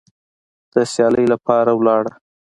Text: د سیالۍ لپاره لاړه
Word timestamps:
د 0.73 0.75
سیالۍ 0.91 1.25
لپاره 1.33 1.71
لاړه 1.87 2.11